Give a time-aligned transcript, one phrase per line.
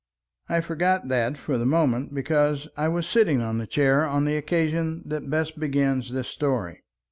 [0.49, 4.35] I forgot that for the moment because I was sitting on the chair on the
[4.35, 6.81] occasion that best begins this story.